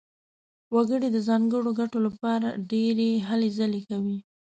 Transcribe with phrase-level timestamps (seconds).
[0.75, 4.17] وګړي د ځانګړو ګټو لپاره ډېرې هلې ځلې کوي.